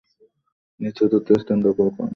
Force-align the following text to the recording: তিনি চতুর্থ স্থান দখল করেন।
তিনি 0.71 0.89
চতুর্থ 0.97 1.27
স্থান 1.41 1.57
দখল 1.61 1.87
করেন। 1.87 2.09